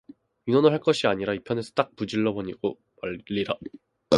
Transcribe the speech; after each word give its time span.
의논을 0.47 0.71
할 0.71 0.79
것이 0.79 1.05
아니라 1.05 1.31
이편에서 1.35 1.73
딱 1.75 1.91
무질러 1.95 2.33
버리고 2.33 2.75
말리라. 3.03 3.55